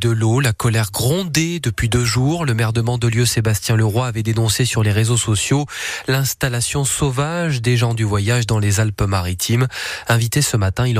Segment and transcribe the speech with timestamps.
[0.00, 0.40] de l'eau.
[0.40, 2.44] La colère grondait depuis deux jours.
[2.46, 5.66] Le maire de Mandelieu, Sébastien Leroy, avait dénoncé sur les réseaux sociaux
[6.08, 9.68] l'installation sauvage des gens du voyage dans les Alpes-Maritimes.
[10.08, 10.98] Invité ce matin, il,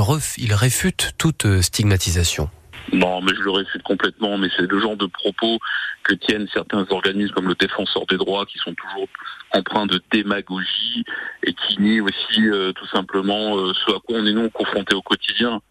[0.53, 2.49] réfute toute stigmatisation.
[2.93, 5.57] Non, mais je le réfute complètement, mais c'est le genre de propos
[6.03, 9.07] que tiennent certains organismes comme le Défenseur des droits qui sont toujours
[9.53, 11.03] empreints de démagogie
[11.43, 14.95] et qui nient aussi euh, tout simplement euh, ce à quoi on est nous confrontés
[14.95, 15.61] au quotidien.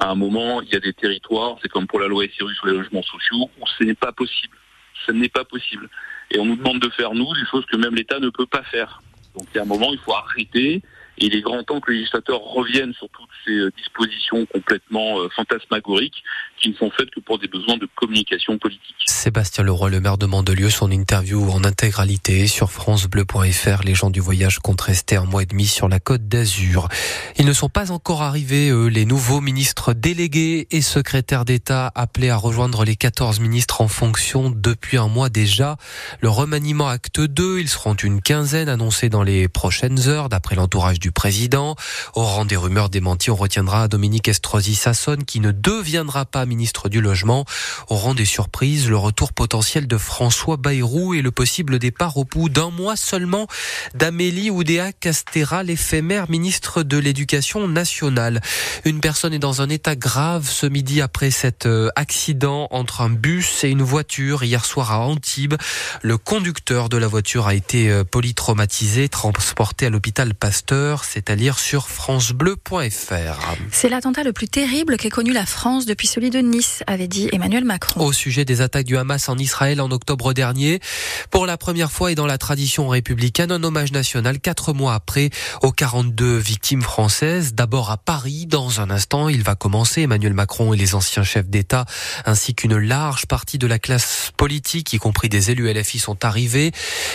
[0.00, 2.66] À un moment, il y a des territoires, c'est comme pour la loi SRU sur
[2.66, 4.56] les logements sociaux, où ce n'est pas possible.
[5.06, 5.90] Ce n'est pas possible.
[6.30, 8.62] Et on nous demande de faire, nous, des choses que même l'État ne peut pas
[8.62, 9.02] faire.
[9.36, 10.82] Donc il y a un moment, il faut arrêter
[11.20, 15.20] et il est grand temps que le législateur revienne sur toutes ces euh, dispositions complètement
[15.20, 16.22] euh, fantasmagoriques
[16.60, 18.96] qui ne sont faites que pour des besoins de communication politique.
[19.06, 23.82] Sébastien Leroy, le maire de Mandelieu, son interview en intégralité sur francebleu.fr.
[23.84, 26.88] Les gens du voyage comptent rester un mois et demi sur la côte d'Azur.
[27.38, 32.30] Ils ne sont pas encore arrivés, eux, les nouveaux ministres délégués et secrétaires d'État appelés
[32.30, 35.76] à rejoindre les 14 ministres en fonction depuis un mois déjà.
[36.20, 40.98] Le remaniement acte 2, ils seront une quinzaine annoncés dans les prochaines heures d'après l'entourage
[40.98, 41.76] du président.
[42.14, 46.88] Au rang des rumeurs démenties, on retiendra Dominique Estrosi Sassone qui ne deviendra pas ministre
[46.88, 47.44] du Logement.
[47.88, 52.24] Au rang des surprises, le retour potentiel de François Bayrou et le possible départ au
[52.24, 53.46] bout d'un mois seulement
[53.94, 58.40] d'Amélie Oudéa Castera, l'éphémère ministre de l'Éducation nationale.
[58.84, 63.10] Une personne est dans un état grave ce midi après cet euh, accident entre un
[63.10, 65.54] bus et une voiture hier soir à Antibes.
[66.02, 71.34] Le conducteur de la voiture a été euh, polytraumatisé, transporté à l'hôpital Pasteur c'est à
[71.34, 73.56] lire sur francebleu.fr.
[73.72, 77.28] C'est l'attentat le plus terrible qu'ait connu la France depuis celui de Nice, avait dit
[77.32, 78.04] Emmanuel Macron.
[78.04, 80.80] Au sujet des attaques du Hamas en Israël en octobre dernier,
[81.30, 85.30] pour la première fois et dans la tradition républicaine, un hommage national quatre mois après
[85.62, 87.54] aux 42 victimes françaises.
[87.54, 90.02] D'abord à Paris, dans un instant, il va commencer.
[90.02, 91.84] Emmanuel Macron et les anciens chefs d'État,
[92.24, 96.72] ainsi qu'une large partie de la classe politique, y compris des élus LFI, sont arrivés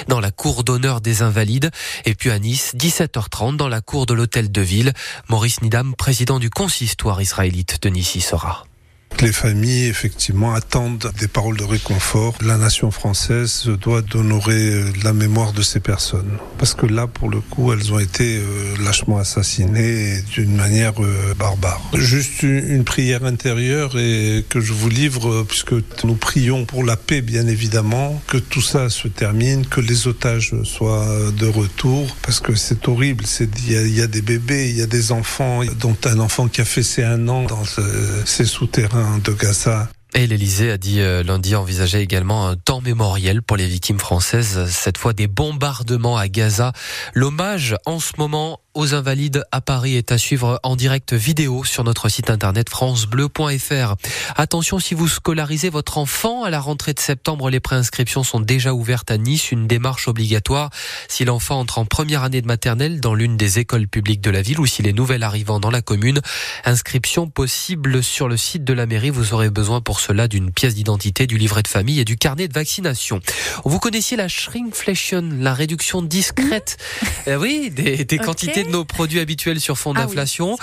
[0.08, 1.72] dans la cour d'honneur des Invalides.
[2.05, 4.93] Et puis à Nice, 17h30, dans la cour de l'hôtel de ville.
[5.30, 8.65] Maurice Nidam, président du consistoire israélite de Nice, sera.
[9.21, 12.36] Les familles, effectivement, attendent des paroles de réconfort.
[12.43, 16.37] La nation française doit honorer euh, la mémoire de ces personnes.
[16.58, 21.33] Parce que là, pour le coup, elles ont été euh, lâchement assassinées d'une manière euh,
[21.39, 21.81] barbare.
[21.93, 27.21] Juste une prière intérieure et que je vous livre, puisque nous prions pour la paix,
[27.21, 32.53] bien évidemment, que tout ça se termine, que les otages soient de retour, parce que
[32.55, 33.23] c'est horrible.
[33.67, 36.65] Il y, a des bébés, il y a des enfants, dont un enfant qui a
[36.65, 37.64] fait ses un an dans
[38.26, 39.05] ces souterrains
[39.38, 39.89] Gaza.
[40.14, 44.66] Et l'Elysée a dit euh, lundi envisager également un temps mémoriel pour les victimes françaises,
[44.70, 46.71] cette fois des bombardements à Gaza.
[47.14, 51.86] L'hommage en ce moment aux Invalides à Paris est à suivre en direct vidéo sur
[51.86, 53.95] notre site internet francebleu.fr.
[54.36, 58.73] Attention si vous scolarisez votre enfant à la rentrée de septembre, les préinscriptions sont déjà
[58.73, 60.69] ouvertes à Nice, une démarche obligatoire
[61.08, 64.41] si l'enfant entre en première année de maternelle dans l'une des écoles publiques de la
[64.41, 66.19] ville ou s'il est nouvel arrivant dans la commune.
[66.65, 69.09] Inscription possible sur le site de la mairie.
[69.09, 72.49] Vous aurez besoin pour cela d'une pièce d'identité, du livret de famille et du carnet
[72.49, 73.21] de vaccination.
[73.64, 76.77] Vous connaissiez la shrinkflation, la réduction discrète,
[77.27, 80.58] euh, oui, des, des quantités de nos produits habituels sur fond ah d'inflation.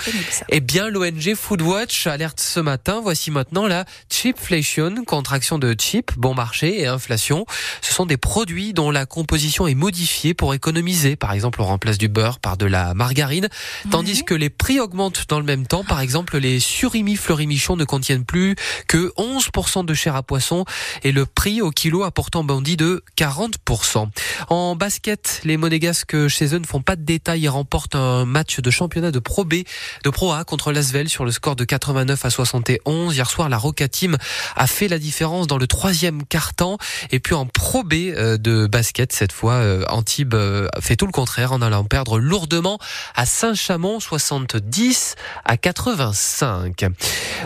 [0.49, 3.01] eh bien, l'ONG Foodwatch alerte ce matin.
[3.01, 7.45] Voici maintenant la cheapflation, contraction de cheap, bon marché et inflation.
[7.81, 11.15] Ce sont des produits dont la composition est modifiée pour économiser.
[11.15, 13.49] Par exemple, on remplace du beurre par de la margarine,
[13.91, 15.83] tandis que les prix augmentent dans le même temps.
[15.83, 18.55] Par exemple, les surimi fleurimichons ne contiennent plus
[18.87, 20.65] que 11% de chair à poisson
[21.03, 24.07] et le prix au kilo a pourtant bondi de 40%.
[24.49, 28.59] En basket, les monégasques chez eux ne font pas de détails et remportent un match
[28.59, 29.55] de championnat de Pro B,
[30.03, 33.15] de Pro A contre l'Asvel sur le score de 89 à 71.
[33.15, 34.17] Hier soir, la Roca Team
[34.55, 36.77] a fait la différence dans le troisième quart-temps.
[37.11, 41.05] Et puis en Pro B euh, de basket, cette fois, euh, Antibes euh, fait tout
[41.05, 42.79] le contraire en allant perdre lourdement
[43.15, 45.15] à Saint-Chamond, 70
[45.45, 46.85] à 85.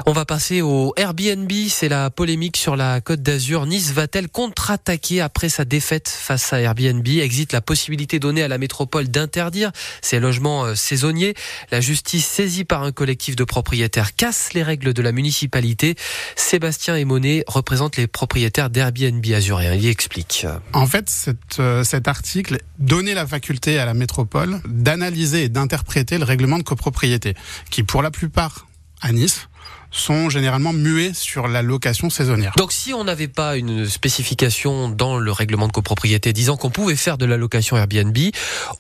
[0.05, 1.51] On va passer au Airbnb.
[1.69, 3.65] C'est la polémique sur la Côte d'Azur.
[3.65, 7.07] Nice va-t-elle contre-attaquer après sa défaite face à Airbnb?
[7.07, 9.71] Existe la possibilité donnée à la métropole d'interdire
[10.01, 11.33] ces logements euh, saisonnier.
[11.71, 15.95] La justice saisie par un collectif de propriétaires casse les règles de la municipalité.
[16.35, 19.73] Sébastien Emonet représente les propriétaires d'Airbnb azuréen.
[19.73, 20.45] Il y explique.
[20.73, 21.29] En fait,
[21.59, 26.63] euh, cet article donnait la faculté à la métropole d'analyser et d'interpréter le règlement de
[26.63, 27.33] copropriété,
[27.69, 28.67] qui pour la plupart
[29.01, 29.47] à Nice
[29.91, 32.53] sont généralement muets sur la location saisonnière.
[32.57, 36.95] Donc si on n'avait pas une spécification dans le règlement de copropriété disant qu'on pouvait
[36.95, 38.17] faire de la location Airbnb,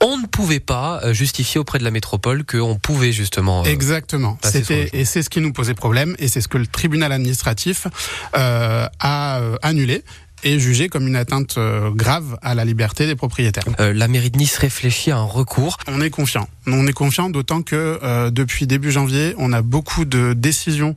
[0.01, 3.61] on ne pouvait pas euh, justifier auprès de la métropole qu'on pouvait justement...
[3.61, 4.37] Euh, Exactement.
[4.43, 7.87] C'était et c'est ce qui nous posait problème et c'est ce que le tribunal administratif
[8.35, 10.03] euh, a euh, annulé
[10.43, 13.63] est jugé comme une atteinte euh, grave à la liberté des propriétaires.
[13.79, 15.77] Euh, la mairie de Nice réfléchit à un recours.
[15.87, 16.47] On est confiant.
[16.67, 20.95] On est confiant d'autant que euh, depuis début janvier, on a beaucoup de décisions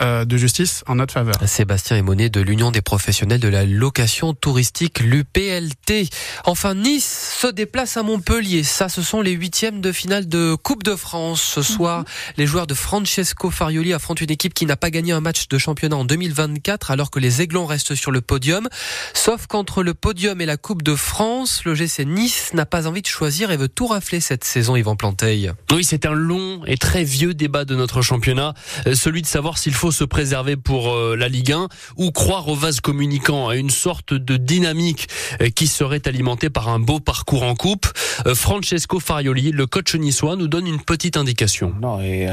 [0.00, 1.34] euh, de justice en notre faveur.
[1.46, 6.10] Sébastien Emonet de l'Union des professionnels de la location touristique, l'UPLT.
[6.44, 8.62] Enfin, Nice se déplace à Montpellier.
[8.62, 11.42] Ça, ce sont les huitièmes de finale de Coupe de France.
[11.42, 12.32] Ce soir, -hmm.
[12.36, 15.58] les joueurs de Francesco Farioli affrontent une équipe qui n'a pas gagné un match de
[15.58, 18.68] championnat en 2024 alors que les Aiglons restent sur le podium.
[19.14, 23.02] Sauf qu'entre le podium et la Coupe de France, le GC Nice n'a pas envie
[23.02, 25.52] de choisir et veut tout rafler cette saison, Yvan Planteil.
[25.70, 28.54] Oui, c'est un long et très vieux débat de notre championnat,
[28.94, 32.80] celui de savoir s'il faut se préserver pour la Ligue 1 ou croire au vase
[32.80, 35.08] communicant, à une sorte de dynamique
[35.54, 37.86] qui serait alimentée par un beau parcours en coupe.
[38.34, 41.74] Francesco Farioli, le coach niçois, nous donne une petite indication.
[41.80, 42.28] Non, et,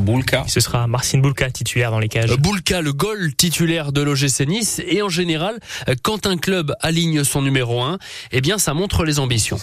[0.00, 0.44] Bulka.
[0.46, 2.36] Ce sera Marcin Bulka titulaire dans les cages.
[2.36, 5.08] Bulka, le goal titulaire de l'OGC Nice et en
[5.46, 5.60] général
[6.02, 7.98] quand un club aligne son numéro 1,
[8.32, 9.58] eh bien ça montre les ambitions.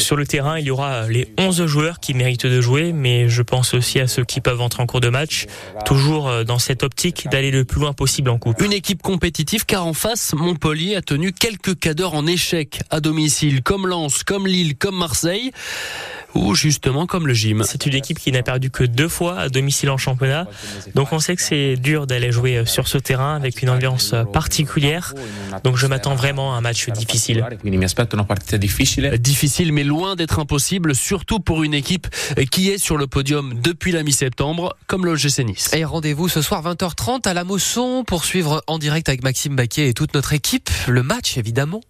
[0.00, 3.42] Sur le terrain, il y aura les 11 joueurs qui méritent de jouer, mais je
[3.42, 5.46] pense aussi à ceux qui peuvent entrer en cours de match,
[5.84, 8.60] toujours dans cette optique d'aller le plus loin possible en coupe.
[8.60, 13.62] Une équipe compétitive car en face, Montpellier a tenu quelques cadres en échec à domicile,
[13.62, 15.52] comme Lens, comme Lille, comme Marseille
[16.36, 17.64] ou justement comme le gym.
[17.66, 20.46] C'est une équipe qui n'a perdu que deux fois à domicile en championnat,
[20.94, 25.14] donc on sait que c'est dur d'aller jouer sur ce terrain avec une ambiance particulière,
[25.64, 27.44] donc je m'attends vraiment à un match difficile.
[29.18, 32.06] Difficile mais loin d'être impossible, surtout pour une équipe
[32.50, 35.70] qui est sur le podium depuis la mi-septembre, comme le GC Nice.
[35.74, 39.88] Et rendez-vous ce soir 20h30 à la Mosson pour suivre en direct avec Maxime Baquet
[39.88, 41.80] et toute notre équipe le match évidemment.